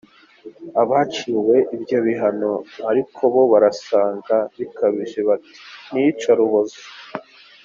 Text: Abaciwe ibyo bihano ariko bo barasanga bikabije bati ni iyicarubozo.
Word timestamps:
Abaciwe 0.81 1.55
ibyo 1.75 1.97
bihano 2.05 2.51
ariko 2.89 3.21
bo 3.33 3.41
barasanga 3.51 4.35
bikabije 4.59 5.19
bati 5.27 5.51
ni 5.91 5.99
iyicarubozo. 6.03 6.79